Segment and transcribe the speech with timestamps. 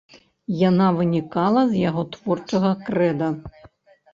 [0.69, 3.29] Яна вынікала з яго творчага крэда.